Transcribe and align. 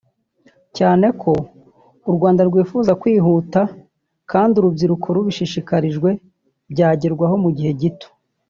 cyane 0.77 1.07
ko 1.21 1.33
u 2.09 2.11
Rwanda 2.15 2.41
rwifuza 2.49 2.91
kwihuta 3.01 3.61
kandi 4.31 4.53
urubyiruko 4.57 5.07
rubishishikarijwe 5.15 6.09
byagerwaho 6.71 7.35
mu 7.45 7.51
gihe 7.57 7.71
gito 7.81 8.07